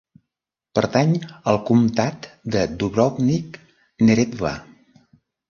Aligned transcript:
Pertany 0.77 1.11
al 1.51 1.59
comtat 1.67 2.25
de 2.57 2.65
Dubrovnik-Neretva. 2.81 4.57